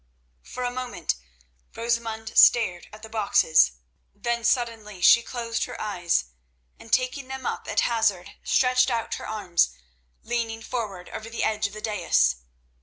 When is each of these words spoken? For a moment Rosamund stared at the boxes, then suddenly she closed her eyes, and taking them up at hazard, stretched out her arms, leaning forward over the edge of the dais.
For 0.41 0.63
a 0.63 0.71
moment 0.71 1.13
Rosamund 1.75 2.35
stared 2.35 2.87
at 2.91 3.03
the 3.03 3.07
boxes, 3.07 3.73
then 4.15 4.43
suddenly 4.43 4.99
she 4.99 5.21
closed 5.21 5.65
her 5.65 5.79
eyes, 5.79 6.23
and 6.79 6.91
taking 6.91 7.27
them 7.27 7.45
up 7.45 7.67
at 7.67 7.81
hazard, 7.81 8.31
stretched 8.43 8.89
out 8.89 9.13
her 9.21 9.27
arms, 9.27 9.69
leaning 10.23 10.63
forward 10.63 11.09
over 11.09 11.29
the 11.29 11.43
edge 11.43 11.67
of 11.67 11.73
the 11.73 11.81
dais. 11.81 12.37